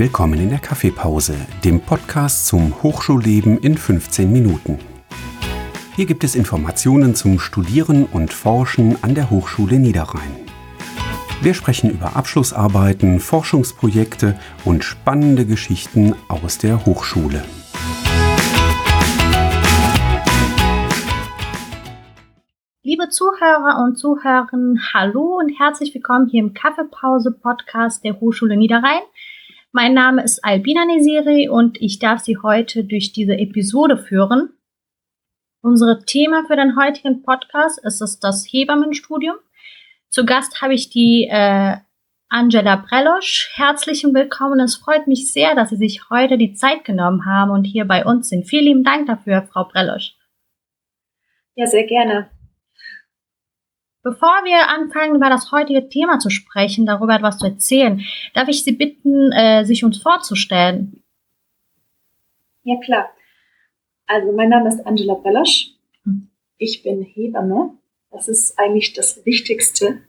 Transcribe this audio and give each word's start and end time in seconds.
Willkommen 0.00 0.38
in 0.38 0.50
der 0.50 0.60
Kaffeepause, 0.60 1.34
dem 1.64 1.80
Podcast 1.80 2.46
zum 2.46 2.84
Hochschulleben 2.84 3.58
in 3.58 3.76
15 3.76 4.32
Minuten. 4.32 4.78
Hier 5.96 6.06
gibt 6.06 6.22
es 6.22 6.36
Informationen 6.36 7.16
zum 7.16 7.40
Studieren 7.40 8.04
und 8.04 8.32
Forschen 8.32 9.02
an 9.02 9.16
der 9.16 9.28
Hochschule 9.28 9.80
Niederrhein. 9.80 10.36
Wir 11.42 11.52
sprechen 11.52 11.90
über 11.90 12.14
Abschlussarbeiten, 12.14 13.18
Forschungsprojekte 13.18 14.38
und 14.64 14.84
spannende 14.84 15.44
Geschichten 15.44 16.14
aus 16.28 16.58
der 16.58 16.86
Hochschule. 16.86 17.42
Liebe 22.84 23.08
Zuhörer 23.08 23.82
und 23.82 23.96
Zuhörerinnen, 23.96 24.78
hallo 24.94 25.38
und 25.40 25.58
herzlich 25.58 25.92
willkommen 25.92 26.28
hier 26.28 26.44
im 26.44 26.54
Kaffeepause-Podcast 26.54 28.04
der 28.04 28.20
Hochschule 28.20 28.56
Niederrhein. 28.56 29.02
Mein 29.72 29.92
Name 29.92 30.22
ist 30.24 30.42
Albina 30.42 30.86
Nesiri 30.86 31.50
und 31.50 31.80
ich 31.80 31.98
darf 31.98 32.20
Sie 32.20 32.38
heute 32.42 32.84
durch 32.84 33.12
diese 33.12 33.34
Episode 33.34 33.98
führen. 33.98 34.54
Unser 35.60 36.04
Thema 36.06 36.44
für 36.46 36.56
den 36.56 36.74
heutigen 36.74 37.22
Podcast 37.22 37.78
ist 37.84 38.00
es 38.00 38.18
das 38.18 38.46
Hebammenstudium. 38.50 39.36
Zu 40.08 40.24
Gast 40.24 40.62
habe 40.62 40.72
ich 40.72 40.88
die 40.88 41.28
äh, 41.30 41.76
Angela 42.30 42.76
Brelosch. 42.76 43.50
Herzlichen 43.56 44.14
Willkommen. 44.14 44.58
Es 44.60 44.76
freut 44.76 45.06
mich 45.06 45.32
sehr, 45.34 45.54
dass 45.54 45.68
Sie 45.68 45.76
sich 45.76 46.08
heute 46.08 46.38
die 46.38 46.54
Zeit 46.54 46.84
genommen 46.84 47.26
haben 47.26 47.50
und 47.50 47.64
hier 47.64 47.84
bei 47.84 48.06
uns 48.06 48.30
sind. 48.30 48.48
Vielen 48.48 48.64
lieben 48.64 48.84
Dank 48.84 49.06
dafür, 49.06 49.42
Frau 49.52 49.64
Brelosch. 49.64 50.14
Ja, 51.56 51.66
sehr 51.66 51.86
gerne. 51.86 52.30
Bevor 54.08 54.42
wir 54.44 54.70
anfangen, 54.70 55.16
über 55.16 55.28
das 55.28 55.52
heutige 55.52 55.86
Thema 55.90 56.18
zu 56.18 56.30
sprechen, 56.30 56.86
darüber 56.86 57.14
etwas 57.14 57.36
zu 57.36 57.44
erzählen, 57.44 58.00
darf 58.32 58.48
ich 58.48 58.64
Sie 58.64 58.72
bitten, 58.72 59.30
äh, 59.32 59.66
sich 59.66 59.84
uns 59.84 60.00
vorzustellen. 60.00 61.02
Ja, 62.62 62.76
klar. 62.82 63.10
Also, 64.06 64.32
mein 64.32 64.48
Name 64.48 64.70
ist 64.70 64.86
Angela 64.86 65.12
Bellasch. 65.12 65.72
Ich 66.56 66.82
bin 66.82 67.02
Hebamme. 67.02 67.74
Das 68.10 68.28
ist 68.28 68.58
eigentlich 68.58 68.94
das 68.94 69.26
Wichtigste. 69.26 70.00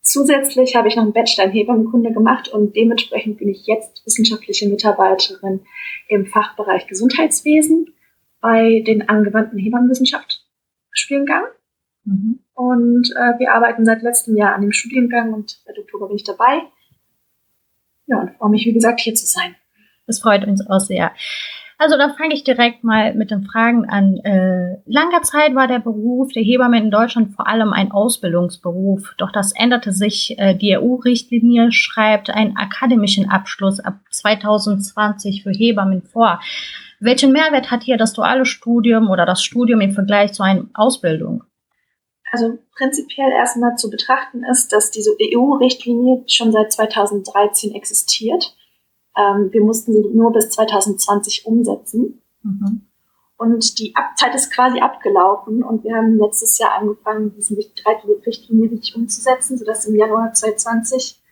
Zusätzlich 0.00 0.76
habe 0.76 0.86
ich 0.86 0.94
noch 0.94 1.02
einen 1.02 1.12
Bachelor 1.12 1.46
in 1.46 1.50
Hebammenkunde 1.50 2.12
gemacht 2.12 2.46
und 2.46 2.76
dementsprechend 2.76 3.38
bin 3.38 3.48
ich 3.48 3.66
jetzt 3.66 4.06
wissenschaftliche 4.06 4.68
Mitarbeiterin 4.68 5.66
im 6.06 6.26
Fachbereich 6.26 6.86
Gesundheitswesen 6.86 7.92
bei 8.40 8.84
den 8.86 9.08
angewandten 9.08 9.58
Hebammenwissenschaft 9.58 10.46
Studiengang. 10.92 11.46
Mhm. 12.04 12.40
Und 12.54 13.10
äh, 13.16 13.38
wir 13.38 13.52
arbeiten 13.52 13.84
seit 13.84 14.02
letztem 14.02 14.36
Jahr 14.36 14.54
an 14.54 14.62
dem 14.62 14.72
Studiengang 14.72 15.32
und 15.32 15.58
seit 15.64 15.78
Oktober 15.78 16.08
bin 16.08 16.16
ich 16.16 16.24
dabei. 16.24 16.62
Ja, 18.06 18.20
und 18.20 18.36
freue 18.36 18.50
mich, 18.50 18.66
wie 18.66 18.72
gesagt, 18.72 19.00
hier 19.00 19.14
zu 19.14 19.26
sein. 19.26 19.54
Das 20.06 20.20
freut 20.20 20.46
uns 20.46 20.66
auch 20.68 20.80
sehr. 20.80 21.12
Also 21.76 21.96
da 21.96 22.10
fange 22.10 22.34
ich 22.34 22.44
direkt 22.44 22.84
mal 22.84 23.14
mit 23.14 23.30
den 23.30 23.44
Fragen 23.44 23.88
an. 23.88 24.16
Äh, 24.18 24.76
langer 24.86 25.22
Zeit 25.22 25.54
war 25.54 25.66
der 25.66 25.80
Beruf 25.80 26.32
der 26.32 26.42
Hebamme 26.42 26.78
in 26.78 26.90
Deutschland 26.90 27.34
vor 27.34 27.48
allem 27.48 27.72
ein 27.72 27.90
Ausbildungsberuf. 27.90 29.14
Doch 29.18 29.32
das 29.32 29.52
änderte 29.52 29.92
sich. 29.92 30.38
Äh, 30.38 30.54
die 30.54 30.76
EU-Richtlinie 30.78 31.72
schreibt 31.72 32.30
einen 32.30 32.56
akademischen 32.56 33.28
Abschluss 33.28 33.80
ab 33.80 33.98
2020 34.10 35.42
für 35.42 35.50
Hebammen 35.50 36.02
vor. 36.02 36.40
Welchen 37.00 37.32
Mehrwert 37.32 37.70
hat 37.70 37.82
hier 37.82 37.96
das 37.96 38.12
duale 38.12 38.46
Studium 38.46 39.10
oder 39.10 39.26
das 39.26 39.42
Studium 39.42 39.80
im 39.80 39.92
Vergleich 39.92 40.32
zu 40.32 40.42
einer 40.42 40.66
Ausbildung? 40.74 41.43
Also 42.34 42.58
prinzipiell 42.76 43.30
erstmal 43.30 43.76
zu 43.76 43.88
betrachten 43.88 44.42
ist, 44.50 44.72
dass 44.72 44.90
diese 44.90 45.12
EU-Richtlinie 45.22 46.24
schon 46.26 46.50
seit 46.50 46.72
2013 46.72 47.72
existiert. 47.76 48.56
Ähm, 49.16 49.50
wir 49.52 49.62
mussten 49.62 49.92
sie 49.92 50.02
nur 50.12 50.32
bis 50.32 50.50
2020 50.50 51.46
umsetzen. 51.46 52.20
Mhm. 52.42 52.88
Und 53.36 53.78
die 53.78 53.94
Zeit 54.16 54.34
ist 54.34 54.52
quasi 54.52 54.80
abgelaufen 54.80 55.62
und 55.62 55.84
wir 55.84 55.94
haben 55.94 56.18
letztes 56.18 56.58
Jahr 56.58 56.72
angefangen, 56.74 57.32
diese 57.36 57.56
Richtlinie 57.56 58.68
richtig 58.68 58.96
umzusetzen, 58.96 59.56
sodass 59.56 59.86
im 59.86 59.94
Januar 59.94 60.32
2020 60.32 61.22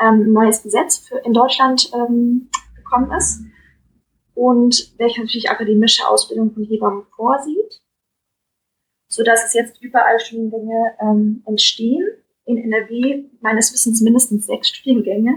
ähm, 0.00 0.20
ein 0.20 0.32
neues 0.32 0.62
Gesetz 0.62 0.98
für 0.98 1.16
in 1.18 1.32
Deutschland 1.32 1.90
ähm, 1.94 2.48
gekommen 2.76 3.10
ist 3.10 3.40
und 4.34 4.94
welches 4.98 5.18
natürlich 5.18 5.50
akademische 5.50 6.06
Ausbildung 6.06 6.52
von 6.52 6.62
Hebammen 6.62 7.06
vorsieht 7.16 7.80
so 9.14 9.22
dass 9.22 9.44
es 9.44 9.54
jetzt 9.54 9.80
überall 9.80 10.18
Studiengänge 10.18 10.96
ähm, 11.00 11.42
entstehen. 11.46 12.04
In 12.46 12.58
NRW 12.58 13.24
meines 13.40 13.72
Wissens 13.72 14.00
mindestens 14.00 14.46
sechs 14.46 14.68
Studiengänge. 14.68 15.36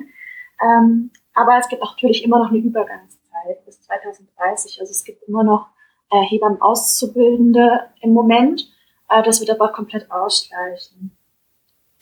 Ähm, 0.62 1.12
aber 1.34 1.58
es 1.60 1.70
gibt 1.70 1.84
natürlich 1.84 2.24
immer 2.24 2.40
noch 2.40 2.50
eine 2.50 2.58
Übergangszeit 2.58 3.64
bis 3.66 3.82
2030. 3.82 4.80
Also 4.82 4.92
es 4.92 5.04
gibt 5.04 5.24
immer 5.24 5.44
noch 5.44 5.68
äh, 6.12 6.22
Hebammen 6.22 6.60
Auszubildende 6.60 7.82
im 8.02 8.14
Moment. 8.14 8.68
Äh, 9.10 9.22
das 9.24 9.40
wird 9.40 9.52
aber 9.52 9.72
komplett 9.72 10.10
ausgleichen. 10.12 11.16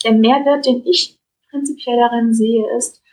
Der 0.04 0.14
Mehrwert, 0.14 0.66
den 0.66 0.86
ich 0.86 1.20
prinzipiell 1.50 1.98
darin 1.98 2.34
sehe, 2.34 2.66
ist 2.78 3.04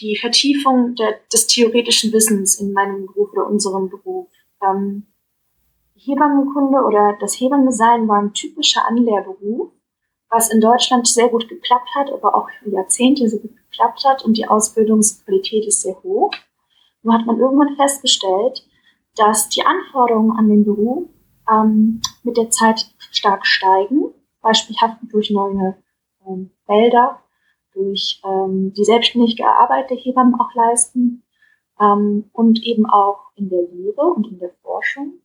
die 0.00 0.18
Vertiefung 0.20 0.96
der, 0.96 1.20
des 1.32 1.46
theoretischen 1.46 2.12
Wissens 2.12 2.60
in 2.60 2.72
meinem 2.72 3.06
Beruf 3.06 3.32
oder 3.32 3.46
unserem 3.46 3.88
Beruf. 3.88 4.28
Ähm, 4.62 5.06
Hebammenkunde 6.04 6.82
oder 6.84 7.16
das 7.20 7.34
Hebammensein 7.34 8.08
war 8.08 8.18
ein 8.18 8.32
typischer 8.32 8.86
Anlehrberuf, 8.86 9.70
was 10.30 10.52
in 10.52 10.60
Deutschland 10.60 11.06
sehr 11.06 11.28
gut 11.28 11.48
geklappt 11.48 11.90
hat, 11.94 12.10
aber 12.12 12.34
auch 12.34 12.48
Jahrzehnte 12.64 13.28
sehr 13.28 13.38
gut 13.38 13.56
geklappt 13.56 14.04
hat 14.04 14.24
und 14.24 14.36
die 14.36 14.48
Ausbildungsqualität 14.48 15.66
ist 15.66 15.82
sehr 15.82 16.02
hoch. 16.02 16.32
Nur 17.02 17.14
hat 17.14 17.26
man 17.26 17.38
irgendwann 17.38 17.76
festgestellt, 17.76 18.66
dass 19.16 19.48
die 19.48 19.64
Anforderungen 19.64 20.36
an 20.36 20.48
den 20.48 20.64
Beruf 20.64 21.08
ähm, 21.50 22.00
mit 22.22 22.36
der 22.36 22.50
Zeit 22.50 22.92
stark 23.10 23.46
steigen, 23.46 24.12
beispielhaft 24.40 24.98
durch 25.10 25.30
neue 25.30 25.76
ähm, 26.26 26.50
Felder, 26.66 27.20
durch 27.74 28.20
ähm, 28.24 28.72
die 28.74 28.84
selbstständige 28.84 29.46
Arbeit 29.46 29.90
der 29.90 29.96
Hebammen 29.96 30.34
auch 30.40 30.52
leisten 30.54 31.22
ähm, 31.80 32.28
und 32.32 32.62
eben 32.64 32.86
auch 32.86 33.30
in 33.36 33.50
der 33.50 33.62
Lehre 33.62 34.02
und 34.02 34.26
in 34.28 34.38
der 34.38 34.50
Forschung 34.62 35.21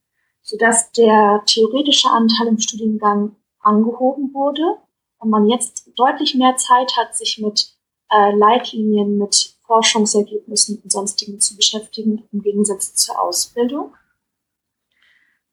sodass 0.47 0.93
der 0.93 1.43
theoretische 1.45 2.09
Anteil 2.09 2.47
im 2.47 2.57
Studiengang 2.57 3.35
angehoben 3.59 4.33
wurde 4.33 4.77
und 5.19 5.29
man 5.29 5.49
jetzt 5.49 5.91
deutlich 5.97 6.35
mehr 6.35 6.55
Zeit 6.55 6.95
hat, 6.95 7.17
sich 7.17 7.37
mit 7.39 7.75
äh, 8.09 8.31
Leitlinien, 8.33 9.17
mit 9.17 9.57
Forschungsergebnissen 9.65 10.81
und 10.81 10.89
sonstigen 10.89 11.41
zu 11.41 11.57
beschäftigen, 11.57 12.23
im 12.31 12.41
Gegensatz 12.41 12.95
zur 12.95 13.21
Ausbildung. 13.21 13.93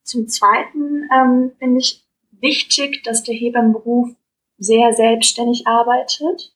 Zum 0.05 0.29
Zweiten 0.29 1.09
ähm, 1.13 1.51
finde 1.59 1.81
ich 1.81 2.07
wichtig, 2.31 3.03
dass 3.03 3.25
der 3.25 3.35
Hebammenberuf 3.35 4.11
sehr 4.59 4.93
selbstständig 4.93 5.67
arbeitet, 5.67 6.55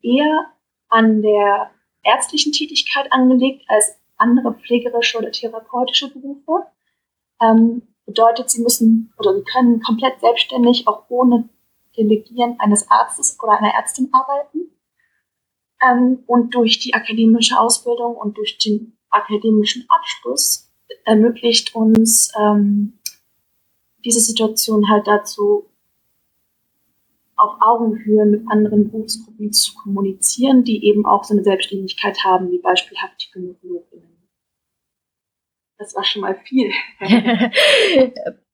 eher 0.00 0.46
an 0.88 1.20
der 1.20 1.72
ärztlichen 2.02 2.52
Tätigkeit 2.52 3.12
angelegt 3.12 3.66
als 3.68 3.98
andere 4.16 4.54
pflegerische 4.54 5.18
oder 5.18 5.30
therapeutische 5.30 6.10
Berufe 6.10 6.66
ähm, 7.40 7.82
bedeutet, 8.06 8.50
sie 8.50 8.62
müssen 8.62 9.12
oder 9.18 9.34
sie 9.34 9.44
können 9.44 9.80
komplett 9.82 10.20
selbstständig, 10.20 10.86
auch 10.88 11.04
ohne 11.08 11.48
Delegieren 11.96 12.56
eines 12.58 12.90
Arztes 12.90 13.38
oder 13.42 13.58
einer 13.58 13.74
Ärztin 13.74 14.08
arbeiten. 14.12 14.70
Ähm, 15.82 16.22
und 16.26 16.54
durch 16.54 16.78
die 16.78 16.94
akademische 16.94 17.58
Ausbildung 17.58 18.16
und 18.16 18.38
durch 18.38 18.58
den 18.58 18.96
akademischen 19.10 19.86
Abschluss 19.88 20.70
ermöglicht 21.04 21.74
uns 21.74 22.32
ähm, 22.38 22.98
diese 24.04 24.20
Situation 24.20 24.88
halt 24.88 25.06
dazu, 25.06 25.66
auf 27.36 27.56
Augenhöhe 27.60 28.26
mit 28.26 28.50
anderen 28.50 28.90
Berufsgruppen 28.90 29.52
zu 29.52 29.74
kommunizieren, 29.74 30.64
die 30.64 30.84
eben 30.84 31.06
auch 31.06 31.22
so 31.22 31.34
eine 31.34 31.44
Selbstständigkeit 31.44 32.24
haben, 32.24 32.50
wie 32.50 32.58
beispielhaft 32.58 33.22
die 33.22 33.30
Gynäkologinnen. 33.30 33.97
Das 35.78 35.94
war 35.94 36.04
schon 36.04 36.22
mal 36.22 36.34
viel. 36.44 36.70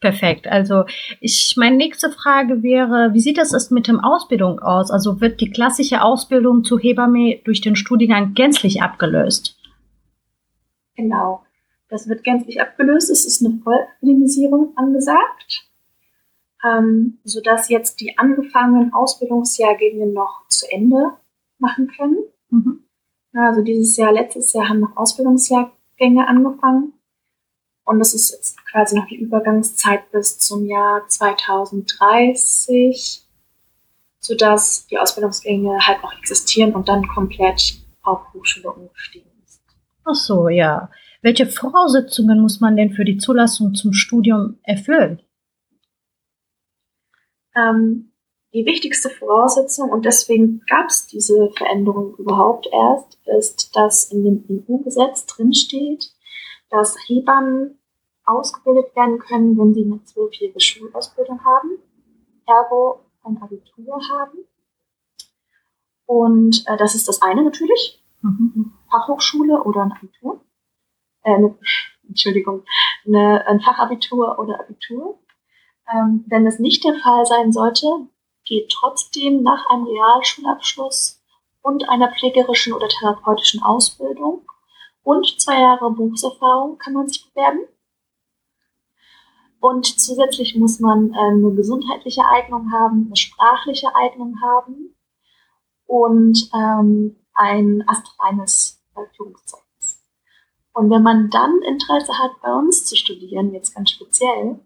Perfekt. 0.00 0.48
Also 0.48 0.84
ich, 1.20 1.54
meine 1.58 1.76
nächste 1.76 2.10
Frage 2.10 2.62
wäre, 2.62 3.12
wie 3.12 3.20
sieht 3.20 3.36
es 3.36 3.70
mit 3.70 3.86
dem 3.86 4.00
Ausbildung 4.00 4.58
aus? 4.58 4.90
Also 4.90 5.20
wird 5.20 5.42
die 5.42 5.50
klassische 5.50 6.02
Ausbildung 6.02 6.64
zu 6.64 6.78
Hebamme 6.78 7.38
durch 7.44 7.60
den 7.60 7.76
Studiengang 7.76 8.32
gänzlich 8.32 8.82
abgelöst? 8.82 9.58
Genau. 10.96 11.44
Das 11.90 12.08
wird 12.08 12.24
gänzlich 12.24 12.62
abgelöst. 12.62 13.10
Es 13.10 13.26
ist 13.26 13.44
eine 13.44 13.58
Vollakademisiierung 13.62 14.72
angesagt, 14.76 15.68
ähm, 16.64 17.18
sodass 17.24 17.68
jetzt 17.68 18.00
die 18.00 18.16
angefangenen 18.16 18.94
Ausbildungsjahrgänge 18.94 20.06
noch 20.06 20.46
zu 20.48 20.66
Ende 20.70 21.10
machen 21.58 21.88
können. 21.88 22.18
Mhm. 22.48 22.84
Also 23.34 23.62
dieses 23.62 23.96
Jahr, 23.98 24.12
letztes 24.12 24.54
Jahr 24.54 24.70
haben 24.70 24.80
noch 24.80 24.96
Ausbildungsjahr 24.96 25.72
Gänge 26.00 26.26
angefangen. 26.26 26.94
Und 27.84 28.00
das 28.00 28.14
ist 28.14 28.32
jetzt 28.32 28.56
quasi 28.66 28.96
noch 28.96 29.06
die 29.06 29.20
Übergangszeit 29.20 30.10
bis 30.10 30.38
zum 30.38 30.66
Jahr 30.66 31.06
2030. 31.06 33.24
sodass 34.22 34.86
die 34.86 34.98
Ausbildungsgänge 34.98 35.78
halt 35.86 36.02
noch 36.02 36.12
existieren 36.18 36.74
und 36.74 36.88
dann 36.88 37.08
komplett 37.08 37.80
auf 38.02 38.20
Hochschule 38.34 38.70
umgestiegen 38.70 39.30
ist. 39.44 39.62
Ach 40.04 40.14
so, 40.14 40.48
ja. 40.48 40.90
Welche 41.22 41.46
Voraussetzungen 41.46 42.40
muss 42.40 42.60
man 42.60 42.76
denn 42.76 42.92
für 42.92 43.04
die 43.04 43.16
Zulassung 43.16 43.74
zum 43.74 43.94
Studium 43.94 44.58
erfüllen? 44.62 45.22
Ähm, 47.56 48.09
die 48.52 48.64
wichtigste 48.64 49.10
Voraussetzung, 49.10 49.90
und 49.90 50.04
deswegen 50.04 50.62
gab 50.68 50.88
es 50.88 51.06
diese 51.06 51.50
Veränderung 51.56 52.16
überhaupt 52.16 52.68
erst, 52.72 53.18
ist, 53.38 53.76
dass 53.76 54.10
in 54.10 54.24
dem 54.24 54.64
EU-Gesetz 54.68 55.26
drinsteht, 55.26 56.12
dass 56.70 56.96
Hebammen 57.06 57.78
ausgebildet 58.24 58.94
werden 58.96 59.18
können, 59.18 59.58
wenn 59.58 59.74
sie 59.74 59.84
eine 59.84 60.02
zwölfjährige 60.04 60.60
Schulausbildung 60.60 61.44
haben, 61.44 61.78
ergo 62.46 63.00
ein 63.22 63.40
Abitur 63.40 64.00
haben. 64.10 64.38
Und 66.06 66.64
äh, 66.66 66.76
das 66.76 66.94
ist 66.94 67.08
das 67.08 67.22
eine 67.22 67.42
natürlich, 67.42 68.02
mhm. 68.22 68.72
Fachhochschule 68.90 69.62
oder 69.62 69.82
ein 69.82 69.92
Abitur. 69.92 70.40
Äh, 71.22 71.34
eine, 71.34 71.56
Entschuldigung, 72.08 72.64
eine, 73.06 73.46
ein 73.46 73.60
Fachabitur 73.60 74.38
oder 74.38 74.60
Abitur. 74.60 75.20
Ähm, 75.92 76.24
wenn 76.28 76.44
das 76.44 76.58
nicht 76.58 76.84
der 76.84 76.94
Fall 76.94 77.26
sein 77.26 77.52
sollte, 77.52 78.08
geht 78.50 78.72
trotzdem 78.72 79.42
nach 79.44 79.64
einem 79.70 79.86
Realschulabschluss 79.86 81.22
und 81.62 81.88
einer 81.88 82.12
pflegerischen 82.12 82.72
oder 82.72 82.88
therapeutischen 82.88 83.62
Ausbildung 83.62 84.44
und 85.04 85.40
zwei 85.40 85.60
Jahre 85.60 85.92
Berufserfahrung 85.92 86.76
kann 86.76 86.94
man 86.94 87.08
sich 87.08 87.24
bewerben. 87.30 87.60
Und 89.60 89.86
zusätzlich 89.86 90.56
muss 90.56 90.80
man 90.80 91.14
äh, 91.14 91.18
eine 91.18 91.52
gesundheitliche 91.54 92.24
Eignung 92.24 92.72
haben, 92.72 93.06
eine 93.06 93.16
sprachliche 93.16 93.94
Eignung 93.94 94.34
haben 94.42 94.96
und 95.86 96.50
ähm, 96.52 97.16
ein 97.34 97.84
astreines 97.86 98.82
Führungszeugnis. 99.16 100.02
Und 100.72 100.90
wenn 100.90 101.02
man 101.02 101.30
dann 101.30 101.62
Interesse 101.62 102.18
hat, 102.18 102.32
bei 102.42 102.52
uns 102.52 102.84
zu 102.86 102.96
studieren, 102.96 103.52
jetzt 103.52 103.74
ganz 103.74 103.90
speziell, 103.90 104.60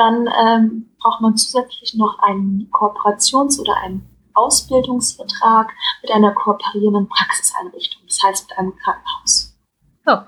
dann 0.00 0.28
ähm, 0.28 0.90
braucht 0.98 1.20
man 1.20 1.36
zusätzlich 1.36 1.94
noch 1.94 2.18
einen 2.20 2.70
Kooperations- 2.70 3.60
oder 3.60 3.76
einen 3.76 4.08
Ausbildungsvertrag 4.32 5.70
mit 6.00 6.10
einer 6.10 6.32
kooperierenden 6.32 7.08
Praxiseinrichtung, 7.08 8.02
das 8.06 8.22
heißt 8.22 8.48
mit 8.48 8.58
einem 8.58 8.76
Krankenhaus. 8.76 9.54
Ja. 10.06 10.26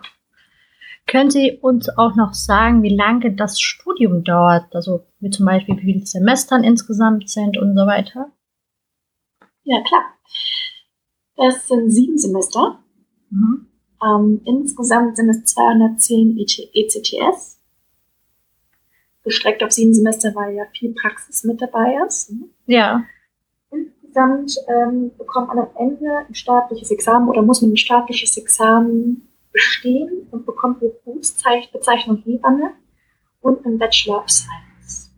Können 1.07 1.31
Sie 1.31 1.59
uns 1.61 1.89
auch 1.99 2.15
noch 2.15 2.35
sagen, 2.35 2.83
wie 2.83 2.95
lange 2.95 3.35
das 3.35 3.61
Studium 3.61 4.25
dauert? 4.25 4.75
Also 4.75 5.07
wie 5.21 5.31
zum 5.31 5.47
Beispiel, 5.47 5.77
wie 5.79 5.93
viele 5.93 6.07
Semestern 6.07 6.65
insgesamt 6.65 7.29
sind 7.29 7.57
und 7.57 7.75
so 7.77 7.87
weiter? 7.87 8.31
Ja, 9.65 9.83
klar. 9.83 10.03
Das 11.37 11.67
sind 11.67 11.91
sieben 11.91 12.19
Semester. 12.19 12.79
Mhm. 13.31 13.67
Ähm, 14.03 14.41
insgesamt 14.45 15.17
sind 15.17 15.31
es 15.31 15.45
210 15.45 16.39
ECTS. 16.39 17.62
Gestreckt 19.25 19.63
auf 19.63 19.71
sieben 19.71 19.95
Semester, 19.95 20.35
weil 20.35 20.55
ja 20.55 20.65
viel 20.77 20.95
Praxis 20.95 21.45
mit 21.45 21.61
dabei 21.63 21.97
ist. 22.07 22.33
Ja. 22.67 23.05
Insgesamt 23.71 24.57
ähm, 24.69 25.13
bekommt 25.17 25.49
man 25.49 25.59
am 25.59 25.71
Ende 25.79 26.27
ein 26.29 26.35
staatliches 26.35 26.91
Examen 26.91 27.29
oder 27.29 27.43
muss 27.43 27.63
man 27.63 27.73
ein 27.73 27.77
staatliches 27.77 28.37
Examen 28.37 29.29
bestehen 29.53 30.27
und 30.31 30.45
bekommt 30.47 30.83
die 30.83 30.91
Berufsbezeichnung 31.05 32.23
Hebamme 32.25 32.73
und 33.41 33.65
einen 33.65 33.79
Bachelor 33.79 34.23
of 34.23 34.31
Science. 34.31 35.13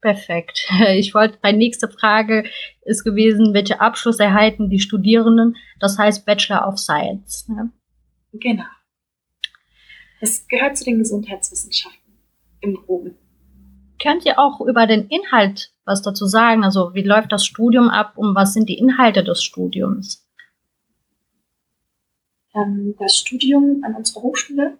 Perfekt. 0.00 0.66
Ich 0.96 1.14
wollte, 1.14 1.38
meine 1.42 1.58
nächste 1.58 1.88
Frage 1.88 2.44
ist 2.82 3.04
gewesen, 3.04 3.52
welche 3.52 3.80
Abschluss 3.80 4.18
erhalten 4.18 4.70
die 4.70 4.80
Studierenden? 4.80 5.56
Das 5.78 5.98
heißt 5.98 6.24
Bachelor 6.24 6.66
of 6.66 6.78
Science. 6.78 7.48
Ne? 7.48 7.70
Genau. 8.32 8.64
Es 10.20 10.46
gehört 10.48 10.76
zu 10.76 10.84
den 10.84 10.98
Gesundheitswissenschaften 10.98 11.99
im 12.60 12.74
Groben. 12.74 13.16
Könnt 14.02 14.24
ihr 14.24 14.38
auch 14.38 14.60
über 14.60 14.86
den 14.86 15.08
Inhalt 15.08 15.72
was 15.90 16.02
dazu 16.02 16.26
sagen? 16.26 16.64
Also 16.64 16.94
wie 16.94 17.02
läuft 17.02 17.32
das 17.32 17.44
Studium 17.44 17.88
ab 17.88 18.16
und 18.16 18.34
was 18.34 18.54
sind 18.54 18.68
die 18.68 18.78
Inhalte 18.78 19.24
des 19.24 19.42
Studiums? 19.42 20.26
Ähm, 22.54 22.94
das 22.98 23.18
Studium 23.18 23.82
an 23.84 23.94
unserer 23.94 24.22
Hochschule 24.22 24.78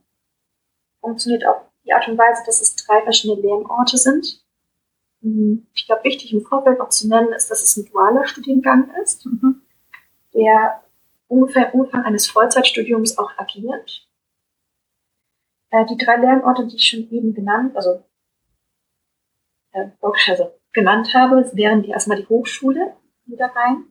funktioniert 1.01 1.45
auf 1.47 1.57
die 1.85 1.93
Art 1.93 2.07
und 2.09 2.17
Weise, 2.17 2.43
dass 2.47 2.61
es 2.61 2.77
drei 2.77 3.03
verschiedene 3.03 3.41
Lernorte 3.41 3.97
sind. 3.97 4.45
Mhm. 5.21 5.67
Ich 5.75 5.87
glaube, 5.87 6.05
wichtig 6.05 6.33
im 6.33 6.43
Vorfeld 6.43 6.79
noch 6.79 6.91
zu 6.91 7.09
nennen 7.09 7.33
ist, 7.33 7.51
dass 7.51 7.63
es 7.63 7.77
ein 7.77 7.87
dualer 7.91 8.27
Studiengang 8.27 8.91
ist, 9.03 9.27
mhm. 9.27 9.63
der 10.35 10.83
ungefähr 11.29 11.73
im 11.73 11.81
Umfang 11.81 12.05
eines 12.05 12.29
Vollzeitstudiums 12.29 13.19
auch 13.19 13.31
agiert. 13.37 14.09
Äh, 15.71 15.87
die 15.87 15.97
drei 15.97 16.17
Lernorte, 16.17 16.67
die 16.67 16.77
ich 16.77 16.89
schon 16.89 17.11
eben 17.11 17.35
genannt, 17.35 17.77
also, 17.77 18.03
äh, 19.73 19.89
also 20.03 20.53
genannt 20.73 21.15
habe, 21.15 21.51
wären 21.55 21.83
die 21.83 21.91
erstmal 21.91 22.19
die 22.19 22.29
Hochschule 22.29 22.95
wieder 23.27 23.47
rein, 23.47 23.85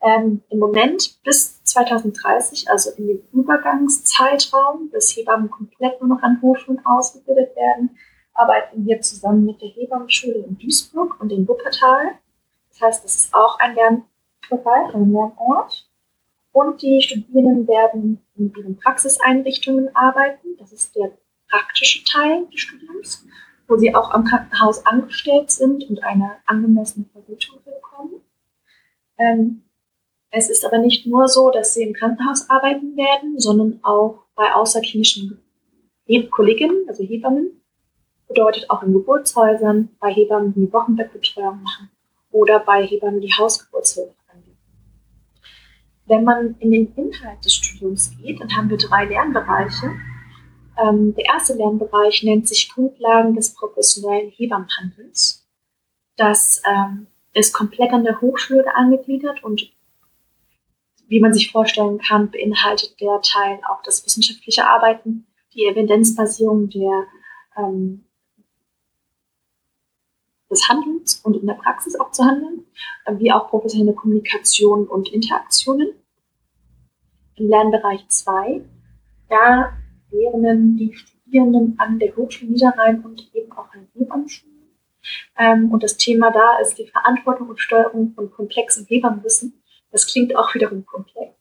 ähm, 0.00 0.42
im 0.48 0.58
Moment 0.58 1.20
bis 1.24 1.62
2030, 1.64 2.70
also 2.70 2.90
in 2.92 3.08
dem 3.08 3.22
Übergangszeitraum, 3.32 4.90
bis 4.90 5.16
Hebammen 5.16 5.50
komplett 5.50 6.00
nur 6.00 6.08
noch 6.08 6.22
an 6.22 6.40
Hochschulen 6.40 6.84
ausgebildet 6.86 7.54
werden, 7.56 7.98
arbeiten 8.32 8.86
wir 8.86 9.00
zusammen 9.00 9.44
mit 9.44 9.60
der 9.60 9.68
Hebammenschule 9.68 10.38
in 10.38 10.56
Duisburg 10.58 11.20
und 11.20 11.32
in 11.32 11.48
Wuppertal. 11.48 12.12
Das 12.70 12.80
heißt, 12.80 13.04
das 13.04 13.16
ist 13.16 13.34
auch 13.34 13.58
ein 13.58 13.74
Lernbereich, 13.74 14.94
ein 14.94 15.12
Lernort. 15.12 15.87
Und 16.58 16.82
die 16.82 17.00
Studierenden 17.00 17.68
werden 17.68 18.18
in 18.34 18.52
ihren 18.52 18.76
Praxiseinrichtungen 18.78 19.94
arbeiten. 19.94 20.56
Das 20.58 20.72
ist 20.72 20.96
der 20.96 21.12
praktische 21.48 22.02
Teil 22.02 22.46
des 22.46 22.62
Studiums, 22.62 23.24
wo 23.68 23.76
sie 23.76 23.94
auch 23.94 24.10
am 24.10 24.24
Krankenhaus 24.24 24.84
angestellt 24.84 25.52
sind 25.52 25.88
und 25.88 26.02
eine 26.02 26.32
angemessene 26.46 27.06
Vergütung 27.12 27.60
bekommen. 27.64 28.22
Ähm, 29.18 29.62
es 30.32 30.50
ist 30.50 30.64
aber 30.64 30.78
nicht 30.78 31.06
nur 31.06 31.28
so, 31.28 31.52
dass 31.52 31.74
sie 31.74 31.84
im 31.84 31.94
Krankenhaus 31.94 32.50
arbeiten 32.50 32.96
werden, 32.96 33.38
sondern 33.38 33.78
auch 33.84 34.24
bei 34.34 34.52
außerklinischen 34.52 35.40
Kolleginnen, 36.32 36.86
also 36.88 37.04
Hebammen. 37.04 37.62
Bedeutet 38.26 38.68
auch 38.68 38.82
in 38.82 38.94
Geburtshäusern, 38.94 39.90
bei 40.00 40.12
Hebammen, 40.12 40.54
die 40.54 40.72
Wochenbettbetreuung 40.72 41.62
machen 41.62 41.88
oder 42.32 42.58
bei 42.58 42.84
Hebammen, 42.84 43.20
die 43.20 43.32
Hausgeburtshilfe. 43.32 44.17
Wenn 46.08 46.24
man 46.24 46.56
in 46.58 46.70
den 46.70 46.94
Inhalt 46.94 47.44
des 47.44 47.54
Studiums 47.54 48.16
geht, 48.18 48.40
dann 48.40 48.56
haben 48.56 48.70
wir 48.70 48.78
drei 48.78 49.04
Lernbereiche. 49.04 49.92
Ähm, 50.78 51.14
der 51.14 51.26
erste 51.26 51.54
Lernbereich 51.54 52.22
nennt 52.22 52.48
sich 52.48 52.70
Grundlagen 52.72 53.34
des 53.34 53.54
professionellen 53.54 54.30
Hebammenhandels. 54.30 55.46
Das 56.16 56.62
ähm, 56.66 57.08
ist 57.34 57.52
komplett 57.52 57.92
an 57.92 58.04
der 58.04 58.20
Hochschule 58.20 58.74
angegliedert 58.74 59.44
und 59.44 59.70
wie 61.08 61.20
man 61.20 61.32
sich 61.32 61.50
vorstellen 61.50 61.98
kann, 61.98 62.30
beinhaltet 62.30 63.00
der 63.00 63.20
Teil 63.22 63.60
auch 63.68 63.82
das 63.82 64.04
wissenschaftliche 64.04 64.66
Arbeiten, 64.66 65.26
die 65.54 65.64
Evidenzbasierung 65.64 66.68
der, 66.68 67.06
ähm, 67.56 68.04
des 70.50 70.68
Handelns 70.68 71.16
und 71.24 71.36
in 71.36 71.46
der 71.46 71.54
Praxis 71.54 71.98
auch 71.98 72.10
zu 72.12 72.24
handeln, 72.24 72.66
wie 73.18 73.32
auch 73.32 73.48
professionelle 73.48 73.94
Kommunikation 73.94 74.86
und 74.86 75.08
Interaktionen. 75.10 75.94
Im 77.38 77.48
Lernbereich 77.48 78.08
2, 78.08 78.62
da 79.28 79.72
lernen 80.10 80.76
die 80.76 80.94
Studierenden 80.94 81.78
an 81.78 81.98
der 81.98 82.16
Hochschule 82.16 82.52
Niederrhein 82.52 83.00
und 83.02 83.30
eben 83.34 83.52
auch 83.52 83.72
an 83.72 83.88
Hebammenschulen. 83.94 84.56
Ähm, 85.38 85.70
und 85.70 85.82
das 85.82 85.96
Thema 85.96 86.30
da 86.30 86.58
ist 86.58 86.78
die 86.78 86.86
Verantwortung 86.86 87.48
und 87.48 87.60
Steuerung 87.60 88.12
von 88.14 88.30
komplexem 88.30 88.86
Hebammenwissen 88.86 89.62
das 89.90 90.06
klingt 90.06 90.34
auch 90.36 90.54
wiederum 90.54 90.84
komplex. 90.84 91.34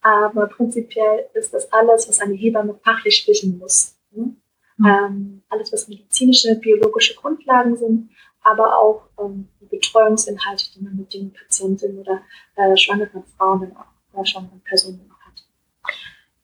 Aber 0.00 0.46
prinzipiell 0.46 1.26
ist 1.34 1.52
das 1.52 1.72
alles, 1.72 2.08
was 2.08 2.20
eine 2.20 2.34
Hebamme 2.34 2.78
fachlich 2.82 3.26
wissen 3.26 3.58
muss. 3.58 3.98
Ne? 4.10 4.36
Mhm. 4.76 4.86
Ähm, 4.86 5.42
alles, 5.48 5.72
was 5.72 5.88
medizinische, 5.88 6.54
biologische 6.56 7.14
Grundlagen 7.14 7.76
sind, 7.76 8.10
aber 8.42 8.78
auch 8.78 9.08
ähm, 9.18 9.48
die 9.60 9.66
Betreuungsinhalte, 9.66 10.66
die 10.74 10.82
man 10.82 10.96
mit 10.96 11.12
den 11.12 11.32
Patientinnen 11.32 11.98
oder 11.98 12.22
äh, 12.54 12.76
schwangeren 12.76 13.24
Frauen 13.36 13.76
oder 14.12 14.26
schwangeren 14.26 14.60
Personen 14.60 15.00
hat. 15.10 15.15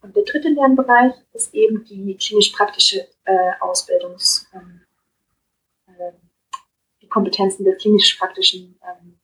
Und 0.03 0.17
der 0.17 0.25
dritte 0.25 0.49
Lernbereich 0.49 1.15
ist 1.33 1.55
eben 1.55 1.85
die 1.85 2.17
klinisch-praktische 2.17 3.09
äh, 3.25 3.53
Ausbildungs, 3.61 4.49
ähm, 4.53 4.81
äh, 5.87 6.13
die 7.01 7.09
Kompetenzen 7.09 7.65
der 7.65 7.77
klinisch-praktischen 7.77 8.79
ähm, 8.83 9.19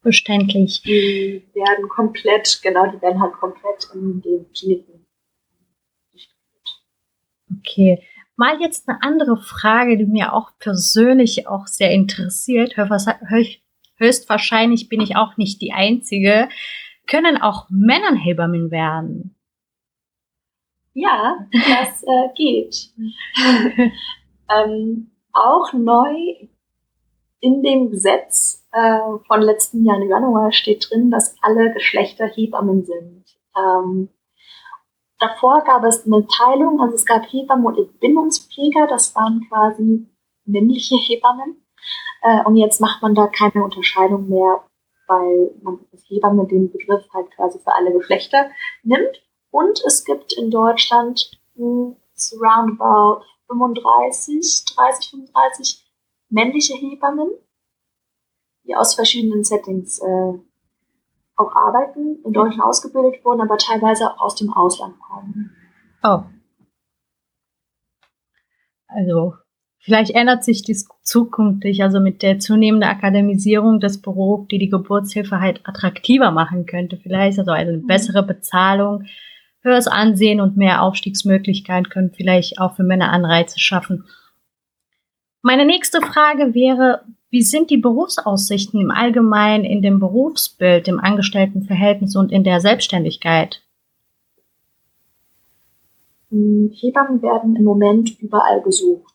Verständlich. 0.00 0.80
Die 0.82 1.44
werden 1.54 1.88
komplett, 1.88 2.60
genau, 2.62 2.86
die 2.86 3.02
werden 3.02 3.20
halt 3.20 3.34
komplett 3.34 3.88
in 3.92 4.22
den 4.22 4.50
Kliniken 4.52 4.98
Okay. 7.58 8.02
Mal 8.36 8.60
jetzt 8.60 8.88
eine 8.88 9.02
andere 9.02 9.36
Frage, 9.36 9.96
die 9.96 10.06
mir 10.06 10.32
auch 10.32 10.50
persönlich 10.58 11.48
auch 11.48 11.66
sehr 11.66 11.90
interessiert. 11.90 12.76
Höchstwahrscheinlich 13.96 14.88
bin 14.88 15.00
ich 15.00 15.16
auch 15.16 15.36
nicht 15.36 15.60
die 15.60 15.72
Einzige. 15.72 16.48
Können 17.08 17.40
auch 17.40 17.66
Männer 17.70 18.14
Hebammen 18.14 18.70
werden? 18.70 19.34
Ja, 20.92 21.46
das 21.52 22.02
äh, 22.02 22.28
geht. 22.34 22.90
ähm, 24.50 25.10
auch 25.32 25.72
neu 25.72 26.48
in 27.40 27.62
dem 27.62 27.90
Gesetz 27.90 28.66
äh, 28.72 28.98
von 29.26 29.40
letzten 29.40 29.84
Jahr 29.84 30.02
Januar 30.02 30.52
steht 30.52 30.88
drin, 30.90 31.10
dass 31.10 31.36
alle 31.40 31.72
Geschlechter 31.72 32.26
Hebammen 32.26 32.84
sind. 32.84 33.24
Ähm, 33.56 34.08
davor 35.18 35.62
gab 35.64 35.84
es 35.84 36.04
eine 36.04 36.26
Teilung, 36.26 36.80
also 36.80 36.94
es 36.94 37.06
gab 37.06 37.24
Hebammen 37.32 37.66
und 37.66 37.78
Entbindungspfleger, 37.78 38.86
das 38.88 39.14
waren 39.14 39.46
quasi 39.48 40.06
männliche 40.44 40.96
Hebammen. 40.96 41.64
Äh, 42.22 42.42
und 42.44 42.56
jetzt 42.56 42.80
macht 42.80 43.02
man 43.02 43.14
da 43.14 43.28
keine 43.28 43.64
Unterscheidung 43.64 44.28
mehr, 44.28 44.64
weil 45.08 45.50
man 45.62 45.80
das 45.90 46.04
Hebamme 46.08 46.46
den 46.46 46.70
Begriff 46.70 47.04
halt 47.12 47.30
quasi 47.32 47.58
für 47.58 47.74
alle 47.74 47.92
Geschlechter 47.92 48.50
nimmt. 48.82 49.22
Und 49.50 49.82
es 49.86 50.04
gibt 50.04 50.32
in 50.34 50.50
Deutschland 50.50 51.30
mh, 51.56 51.96
roundabout 52.40 53.24
35, 53.48 54.64
30, 54.76 55.10
35 55.10 55.84
männliche 56.28 56.74
Hebammen, 56.74 57.30
die 58.64 58.76
aus 58.76 58.94
verschiedenen 58.94 59.44
Settings 59.44 59.98
äh, 60.00 60.38
auch 61.36 61.54
arbeiten, 61.54 62.22
in 62.24 62.32
Deutschland 62.32 62.62
ausgebildet 62.62 63.24
wurden, 63.24 63.40
aber 63.40 63.56
teilweise 63.56 64.10
auch 64.10 64.20
aus 64.20 64.34
dem 64.34 64.52
Ausland 64.52 64.98
kommen. 65.00 65.56
Oh. 66.02 66.22
Also, 68.88 69.34
vielleicht 69.88 70.14
ändert 70.14 70.44
sich 70.44 70.62
dies 70.62 70.86
zukünftig, 71.02 71.82
also 71.82 71.98
mit 71.98 72.22
der 72.22 72.38
zunehmenden 72.38 72.90
Akademisierung 72.90 73.80
des 73.80 74.02
Berufs, 74.02 74.48
die 74.48 74.58
die 74.58 74.68
Geburtshilfe 74.68 75.40
halt 75.40 75.62
attraktiver 75.64 76.30
machen 76.30 76.66
könnte. 76.66 76.98
Vielleicht 76.98 77.38
also 77.38 77.52
eine 77.52 77.78
mhm. 77.78 77.86
bessere 77.86 78.22
Bezahlung, 78.22 79.04
höheres 79.62 79.88
Ansehen 79.88 80.42
und 80.42 80.58
mehr 80.58 80.82
Aufstiegsmöglichkeiten 80.82 81.88
können 81.88 82.12
vielleicht 82.14 82.60
auch 82.60 82.76
für 82.76 82.84
Männer 82.84 83.10
Anreize 83.10 83.58
schaffen. 83.58 84.04
Meine 85.40 85.64
nächste 85.64 86.02
Frage 86.02 86.54
wäre, 86.54 87.00
wie 87.30 87.42
sind 87.42 87.70
die 87.70 87.78
Berufsaussichten 87.78 88.80
im 88.80 88.90
Allgemeinen 88.90 89.64
in 89.64 89.80
dem 89.80 90.00
Berufsbild, 90.00 90.86
im 90.88 91.00
Angestelltenverhältnis 91.00 92.14
und 92.14 92.30
in 92.30 92.44
der 92.44 92.60
Selbstständigkeit? 92.60 93.62
Hm, 96.30 96.72
Hebammen 96.74 97.22
werden 97.22 97.56
im 97.56 97.64
Moment 97.64 98.20
überall 98.20 98.60
gesucht. 98.60 99.07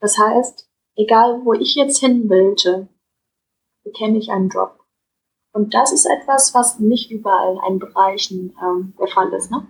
Das 0.00 0.18
heißt, 0.18 0.68
egal 0.96 1.40
wo 1.44 1.52
ich 1.54 1.74
jetzt 1.74 1.98
hin 1.98 2.28
wollte, 2.28 2.88
bekäme 3.84 4.18
ich 4.18 4.30
einen 4.30 4.48
Job. 4.48 4.78
Und 5.52 5.74
das 5.74 5.92
ist 5.92 6.06
etwas, 6.06 6.54
was 6.54 6.78
nicht 6.78 7.10
überall 7.10 7.54
in 7.54 7.58
allen 7.58 7.78
Bereichen 7.78 8.54
ähm, 8.62 8.94
der 8.98 9.08
Fall 9.08 9.32
ist. 9.32 9.50
Ne? 9.50 9.66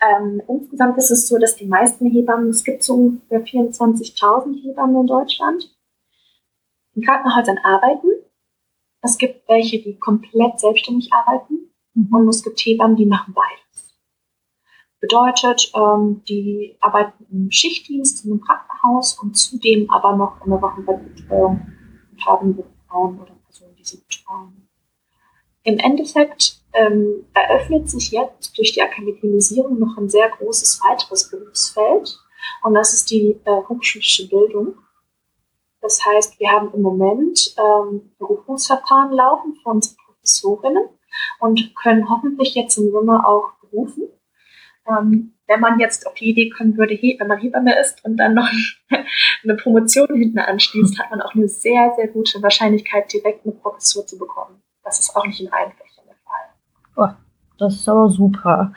Ähm, 0.00 0.40
insgesamt 0.48 0.96
ist 0.96 1.10
es 1.10 1.28
so, 1.28 1.38
dass 1.38 1.56
die 1.56 1.66
meisten 1.66 2.06
Hebammen, 2.10 2.48
es 2.48 2.64
gibt 2.64 2.82
so 2.82 2.94
ungefähr 2.94 3.44
24.000 3.44 4.62
Hebammen 4.62 5.02
in 5.02 5.06
Deutschland, 5.06 5.76
in 6.94 7.02
Krankenhäusern 7.02 7.58
arbeiten. 7.58 8.08
Es 9.02 9.18
gibt 9.18 9.46
welche, 9.48 9.82
die 9.82 9.98
komplett 9.98 10.60
selbstständig 10.60 11.12
arbeiten 11.12 11.70
mhm. 11.94 12.14
und 12.14 12.28
es 12.28 12.42
gibt 12.42 12.60
Hebammen, 12.60 12.96
die 12.96 13.06
machen 13.06 13.34
beides. 13.34 13.89
Bedeutet, 15.00 15.72
ähm, 15.74 16.22
die 16.28 16.76
arbeiten 16.80 17.26
im 17.30 17.50
Schichtdienst 17.50 18.24
in 18.24 18.32
einem 18.32 18.40
Krankenhaus 18.42 19.18
und 19.18 19.34
zudem 19.34 19.90
aber 19.90 20.14
noch 20.14 20.44
in 20.44 20.50
der 20.50 20.60
Wochenbettbetreuung 20.60 21.66
und 22.12 22.26
haben 22.26 22.62
Frauen 22.86 23.18
oder 23.18 23.34
Personen, 23.46 23.74
die 23.76 23.84
sie 23.84 23.98
betreuen. 23.98 24.68
Im 25.62 25.78
Endeffekt 25.78 26.60
ähm, 26.74 27.24
eröffnet 27.34 27.88
sich 27.88 28.10
jetzt 28.10 28.56
durch 28.56 28.72
die 28.72 28.82
Akademisierung 28.82 29.78
noch 29.78 29.96
ein 29.96 30.08
sehr 30.08 30.28
großes 30.28 30.80
weiteres 30.82 31.30
Berufsfeld 31.30 32.18
und 32.62 32.74
das 32.74 32.92
ist 32.92 33.10
die 33.10 33.40
äh, 33.44 33.62
hochschulische 33.68 34.28
Bildung. 34.28 34.74
Das 35.80 36.04
heißt, 36.04 36.38
wir 36.38 36.50
haben 36.50 36.72
im 36.74 36.82
Moment 36.82 37.54
ähm, 37.56 38.12
Berufungsverfahren 38.18 39.12
laufen 39.12 39.58
unsere 39.64 39.96
Professorinnen 39.96 40.88
und 41.40 41.74
können 41.74 42.08
hoffentlich 42.10 42.54
jetzt 42.54 42.76
im 42.76 42.90
Sommer 42.90 43.26
auch 43.26 43.52
berufen. 43.62 44.08
Ähm, 44.88 45.34
wenn 45.46 45.60
man 45.60 45.80
jetzt 45.80 46.06
auf 46.06 46.14
die 46.14 46.30
Idee 46.30 46.50
kommen 46.50 46.76
würde, 46.76 46.94
wenn 46.94 47.26
man 47.26 47.38
Hebamme 47.38 47.78
ist 47.80 48.04
und 48.04 48.16
dann 48.16 48.34
noch 48.34 48.48
eine 49.44 49.56
Promotion 49.56 50.08
hinten 50.14 50.38
anschließt, 50.38 50.98
hat 50.98 51.10
man 51.10 51.20
auch 51.20 51.34
eine 51.34 51.48
sehr, 51.48 51.92
sehr 51.96 52.08
gute 52.08 52.40
Wahrscheinlichkeit, 52.42 53.12
direkt 53.12 53.44
eine 53.44 53.54
Professur 53.54 54.06
zu 54.06 54.18
bekommen. 54.18 54.62
Das 54.84 55.00
ist 55.00 55.14
auch 55.14 55.26
nicht 55.26 55.40
in 55.40 55.52
allen 55.52 55.72
Fächern 55.72 56.04
der 56.06 56.16
Fall. 56.24 57.10
Oh, 57.10 57.14
das 57.58 57.74
ist 57.74 57.88
aber 57.88 58.08
super. 58.08 58.72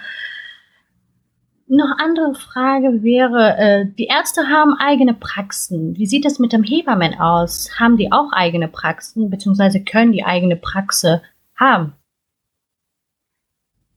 Noch 1.68 1.98
andere 1.98 2.36
Frage 2.36 3.02
wäre, 3.04 3.58
äh, 3.58 3.86
die 3.98 4.06
Ärzte 4.06 4.50
haben 4.50 4.74
eigene 4.78 5.14
Praxen. 5.14 5.96
Wie 5.96 6.06
sieht 6.06 6.26
es 6.26 6.38
mit 6.38 6.54
dem 6.54 6.64
Hebammen 6.64 7.20
aus? 7.20 7.80
Haben 7.80 7.98
die 7.98 8.12
auch 8.12 8.32
eigene 8.32 8.68
Praxen, 8.68 9.30
beziehungsweise 9.30 9.84
können 9.84 10.12
die 10.12 10.26
eigene 10.26 10.56
Praxe 10.56 11.22
haben? 11.56 11.94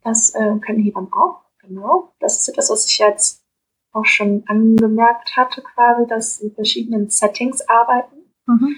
Das 0.04 0.34
äh, 0.34 0.58
können 0.64 0.82
Hebammen 0.82 1.12
auch, 1.12 1.42
genau. 1.66 2.12
Das 2.20 2.38
ist 2.38 2.48
etwas, 2.48 2.70
was 2.70 2.86
ich 2.90 2.98
jetzt 2.98 3.44
auch 3.92 4.04
schon 4.04 4.44
angemerkt 4.46 5.36
hatte, 5.36 5.62
quasi, 5.62 6.06
dass 6.06 6.38
sie 6.38 6.46
in 6.46 6.54
verschiedenen 6.54 7.10
Settings 7.10 7.66
arbeiten. 7.68 8.16
Mhm. 8.46 8.76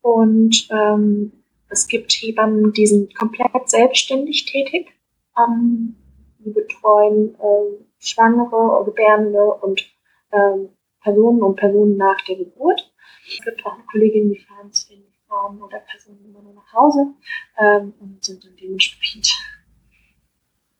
Und 0.00 0.68
ähm, 0.70 1.32
es 1.68 1.86
gibt 1.88 2.12
Hebammen, 2.12 2.72
die 2.72 2.86
sind 2.86 3.14
komplett 3.14 3.68
selbstständig 3.68 4.46
tätig. 4.46 4.88
Ähm, 5.36 5.96
die 6.38 6.50
betreuen 6.50 7.34
äh, 7.34 7.84
Schwangere, 7.98 8.84
Gebärende 8.84 9.42
und 9.42 9.84
ähm, 10.32 10.70
Personen 11.00 11.42
und 11.42 11.56
Personen 11.56 11.96
nach 11.96 12.20
der 12.22 12.36
Geburt. 12.36 12.92
Es 13.26 13.44
gibt 13.44 13.66
auch 13.66 13.74
eine 13.74 13.84
Kollegin, 13.90 14.32
die 14.32 14.38
fahren 14.38 14.72
zu 14.72 14.88
den 14.88 15.02
Frauen 15.26 15.60
oder 15.60 15.78
Personen 15.80 16.24
immer 16.24 16.42
nur 16.42 16.54
nach 16.54 16.72
Hause 16.72 17.14
ähm, 17.58 17.94
und 18.00 18.24
sind 18.24 18.44
dann 18.44 18.56
dementsprechend 18.56 19.28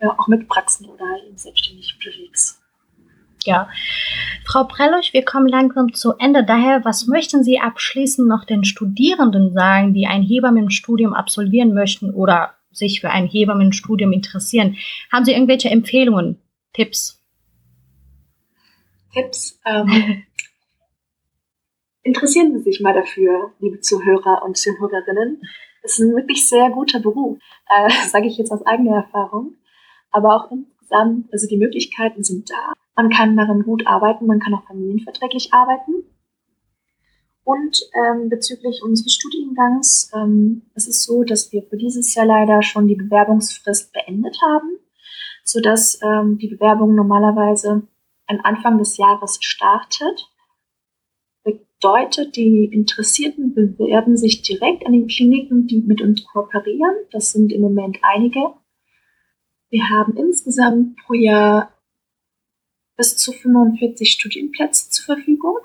ja, 0.00 0.14
auch 0.18 0.28
mit 0.28 0.48
Praxen 0.48 0.88
oder 0.88 1.04
eben 1.26 1.36
selbstständig 1.38 1.94
unterwegs. 1.96 2.60
Ja. 3.44 3.70
Frau 4.44 4.64
Prellusch, 4.64 5.12
wir 5.12 5.24
kommen 5.24 5.48
langsam 5.48 5.94
zu 5.94 6.14
Ende. 6.18 6.44
Daher, 6.44 6.84
was 6.84 7.06
möchten 7.06 7.44
Sie 7.44 7.60
abschließend 7.60 8.28
noch 8.28 8.44
den 8.44 8.64
Studierenden 8.64 9.52
sagen, 9.52 9.94
die 9.94 10.06
ein 10.06 10.22
Hebammenstudium 10.22 11.14
absolvieren 11.14 11.72
möchten 11.72 12.12
oder 12.12 12.54
sich 12.72 13.00
für 13.00 13.10
ein 13.10 13.26
Hebammenstudium 13.26 14.12
interessieren? 14.12 14.76
Haben 15.12 15.24
Sie 15.24 15.32
irgendwelche 15.32 15.70
Empfehlungen, 15.70 16.40
Tipps? 16.72 17.22
Tipps. 19.12 19.60
Ähm, 19.64 20.24
interessieren 22.02 22.52
Sie 22.56 22.62
sich 22.62 22.80
mal 22.80 22.94
dafür, 22.94 23.52
liebe 23.60 23.80
Zuhörer 23.80 24.42
und 24.44 24.56
Zuhörerinnen. 24.56 25.40
Es 25.82 25.98
ist 25.98 26.00
ein 26.00 26.16
wirklich 26.16 26.48
sehr 26.48 26.68
guter 26.70 26.98
Beruf, 26.98 27.38
äh, 27.68 27.90
sage 28.08 28.26
ich 28.26 28.38
jetzt 28.38 28.50
aus 28.50 28.66
eigener 28.66 28.96
Erfahrung. 28.96 29.54
Aber 30.16 30.34
auch 30.34 30.50
insgesamt, 30.50 31.30
also 31.30 31.46
die 31.46 31.58
Möglichkeiten 31.58 32.24
sind 32.24 32.48
da. 32.48 32.72
Man 32.96 33.10
kann 33.10 33.36
darin 33.36 33.64
gut 33.64 33.86
arbeiten, 33.86 34.24
man 34.24 34.40
kann 34.40 34.54
auch 34.54 34.66
familienverträglich 34.66 35.52
arbeiten. 35.52 35.92
Und 37.44 37.82
ähm, 37.92 38.30
bezüglich 38.30 38.82
unseres 38.82 39.12
Studiengangs, 39.12 40.10
ähm, 40.14 40.62
es 40.74 40.88
ist 40.88 41.04
so, 41.04 41.22
dass 41.22 41.52
wir 41.52 41.64
für 41.64 41.76
dieses 41.76 42.14
Jahr 42.14 42.24
leider 42.24 42.62
schon 42.62 42.88
die 42.88 42.94
Bewerbungsfrist 42.94 43.92
beendet 43.92 44.38
haben, 44.40 44.78
sodass 45.44 46.00
ähm, 46.02 46.38
die 46.38 46.48
Bewerbung 46.48 46.94
normalerweise 46.94 47.86
am 48.26 48.40
Anfang 48.42 48.78
des 48.78 48.96
Jahres 48.96 49.36
startet. 49.42 50.30
Bedeutet, 51.44 52.36
die 52.36 52.64
Interessierten 52.72 53.54
bewerben 53.54 54.16
sich 54.16 54.40
direkt 54.40 54.86
an 54.86 54.92
den 54.94 55.08
Kliniken, 55.08 55.66
die 55.66 55.82
mit 55.82 56.00
uns 56.00 56.24
kooperieren. 56.24 56.94
Das 57.10 57.32
sind 57.32 57.52
im 57.52 57.60
Moment 57.60 57.98
einige. 58.00 58.54
Wir 59.68 59.88
haben 59.88 60.16
insgesamt 60.16 60.96
pro 60.96 61.14
Jahr 61.14 61.72
bis 62.96 63.16
zu 63.16 63.32
45 63.32 64.10
Studienplätze 64.10 64.90
zur 64.90 65.16
Verfügung. 65.16 65.58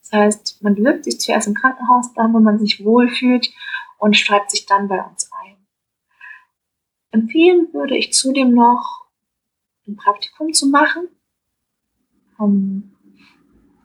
Das 0.00 0.12
heißt, 0.12 0.62
man 0.62 0.74
bewirbt 0.74 1.04
sich 1.04 1.20
zuerst 1.20 1.46
im 1.46 1.54
Krankenhaus, 1.54 2.12
da 2.14 2.32
wo 2.32 2.40
man 2.40 2.58
sich 2.58 2.84
wohlfühlt 2.84 3.50
und 3.98 4.16
schreibt 4.16 4.50
sich 4.50 4.66
dann 4.66 4.88
bei 4.88 5.02
uns 5.02 5.30
ein. 5.32 5.56
Empfehlen 7.10 7.72
würde 7.72 7.96
ich 7.96 8.12
zudem 8.12 8.54
noch, 8.54 9.06
ein 9.86 9.96
Praktikum 9.96 10.52
zu 10.52 10.68
machen, 10.68 11.08
um, 12.38 12.94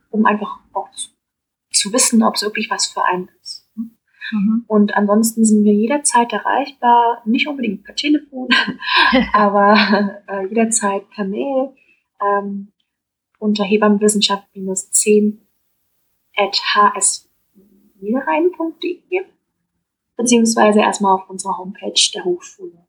um 0.09 0.25
einfach 0.25 0.59
auch 0.73 0.91
zu, 0.91 1.09
zu 1.71 1.93
wissen, 1.93 2.23
ob 2.23 2.35
es 2.35 2.41
wirklich 2.43 2.69
was 2.69 2.87
für 2.87 3.03
einen. 3.03 3.29
Mhm. 4.31 4.63
Und 4.67 4.95
ansonsten 4.95 5.45
sind 5.45 5.63
wir 5.63 5.73
jederzeit 5.73 6.33
erreichbar, 6.33 7.21
nicht 7.25 7.47
unbedingt 7.47 7.83
per 7.83 7.95
Telefon, 7.95 8.49
aber 9.33 10.21
äh, 10.27 10.45
jederzeit 10.47 11.09
per 11.09 11.25
Mail 11.25 11.73
ähm, 12.21 12.71
unter 13.39 13.63
hebammenwissenschaft-10 13.63 15.39
at 16.35 16.59
hsniederrhein.de 16.95 19.25
beziehungsweise 20.15 20.79
erstmal 20.79 21.15
auf 21.15 21.27
unserer 21.29 21.57
Homepage 21.57 22.11
der 22.13 22.23
Hochschule. 22.23 22.85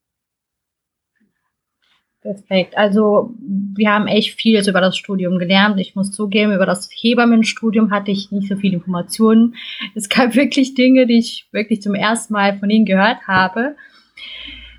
Perfekt. 2.25 2.75
Also 2.75 3.35
wir 3.38 3.93
haben 3.93 4.07
echt 4.07 4.40
vieles 4.40 4.66
über 4.66 4.81
das 4.81 4.97
Studium 4.97 5.38
gelernt. 5.38 5.78
Ich 5.78 5.95
muss 5.95 6.11
zugeben, 6.11 6.54
über 6.54 6.64
das 6.64 6.88
Hebammenstudium 6.90 7.90
hatte 7.90 8.12
ich 8.12 8.33
nicht 8.33 8.49
so 8.49 8.57
viele 8.57 8.76
Informationen. 8.76 9.57
Es 9.95 10.09
gab 10.09 10.35
wirklich 10.35 10.73
Dinge, 10.73 11.07
die 11.07 11.19
ich 11.19 11.47
wirklich 11.52 11.83
zum 11.83 11.95
ersten 11.95 12.33
Mal 12.33 12.59
von 12.59 12.71
Ihnen 12.71 12.87
gehört 12.87 13.28
habe. 13.28 13.76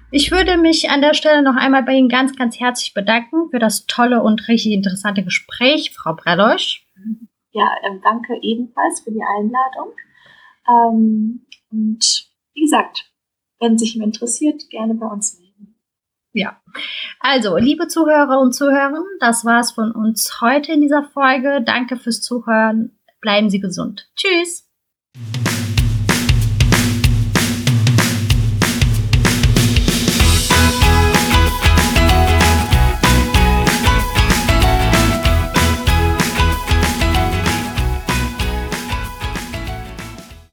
Ich 0.10 0.32
würde 0.32 0.58
mich 0.58 0.90
an 0.90 1.02
der 1.02 1.14
Stelle 1.14 1.44
noch 1.44 1.56
einmal 1.56 1.84
bei 1.84 1.94
Ihnen 1.94 2.10
ganz, 2.10 2.36
ganz 2.36 2.60
herzlich 2.60 2.96
bedanken 2.96 3.52
für 3.52 3.60
das 3.60 3.86
tolle 3.86 4.24
und 4.24 4.48
richtig 4.48 4.72
interessante 4.72 5.24
Gespräch, 5.24 5.92
Frau 5.92 6.16
Brelosch. 6.16 6.84
Ja, 7.52 7.70
ähm, 7.88 8.02
danke 8.04 8.40
ebenfalls 8.42 9.02
für 9.02 9.12
die 9.12 9.22
Einladung. 9.22 9.94
Ähm, 10.68 11.46
und 11.70 12.28
wie 12.56 12.62
gesagt, 12.62 13.12
wenn 13.60 13.78
sich 13.78 13.94
jemand 13.94 14.16
interessiert, 14.16 14.68
gerne 14.72 14.96
bei 14.96 15.06
uns 15.06 15.38
melden. 15.38 15.45
Ja, 16.38 16.62
also 17.22 17.56
liebe 17.56 17.88
Zuhörer 17.88 18.42
und 18.42 18.52
Zuhörer, 18.52 19.02
das 19.22 19.46
war's 19.46 19.72
von 19.72 19.94
uns 19.94 20.42
heute 20.42 20.74
in 20.74 20.82
dieser 20.82 21.06
Folge. 21.06 21.64
Danke 21.66 21.96
fürs 21.96 22.22
Zuhören. 22.22 23.00
Bleiben 23.22 23.50
Sie 23.50 23.62
gesund. 23.62 24.10
Tschüss. 24.18 24.70